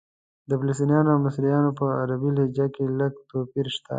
د 0.49 0.51
فلسطنیانو 0.59 1.09
او 1.13 1.19
مصریانو 1.25 1.69
په 1.79 1.85
عربي 2.01 2.29
لهجه 2.37 2.65
کې 2.75 2.83
لږ 2.99 3.13
توپیر 3.29 3.65
شته. 3.75 3.89